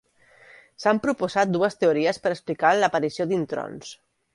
S'han 0.83 1.01
proposat 1.03 1.53
dues 1.57 1.79
teories 1.85 2.21
per 2.25 2.35
explicar 2.39 2.77
l'aparició 2.83 3.33
d'introns. 3.33 3.99